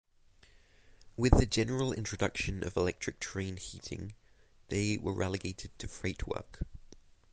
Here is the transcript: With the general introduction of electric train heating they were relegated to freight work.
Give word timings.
With 1.15 1.37
the 1.37 1.45
general 1.45 1.93
introduction 1.93 2.63
of 2.63 2.75
electric 2.75 3.19
train 3.19 3.57
heating 3.57 4.15
they 4.69 4.97
were 4.97 5.13
relegated 5.13 5.69
to 5.77 5.87
freight 5.87 6.25
work. 6.25 6.65